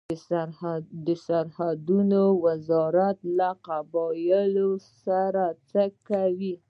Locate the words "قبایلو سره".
3.67-5.43